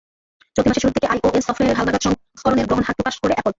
চলতি 0.55 0.67
মাসের 0.69 0.81
শুরুর 0.83 0.95
দিকে 0.95 1.07
আইওএস 1.07 1.43
সফটওয়্যারের 1.47 1.77
হালনাগাদ 1.79 2.01
সংস্করণের 2.05 2.67
গ্রহণ 2.67 2.83
হার 2.83 2.97
প্রকাশ 2.97 3.15
করে 3.21 3.33
অ্যাপল। 3.33 3.49